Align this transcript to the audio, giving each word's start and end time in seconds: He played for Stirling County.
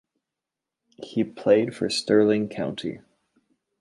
He 1.03 1.23
played 1.23 1.75
for 1.75 1.87
Stirling 1.87 2.49
County. 2.49 3.01